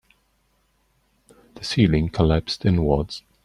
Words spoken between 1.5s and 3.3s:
The ceiling collapsed inwards.